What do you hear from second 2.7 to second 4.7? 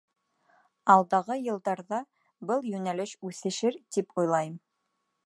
йүнәлеш үҫешер тип уйлайым.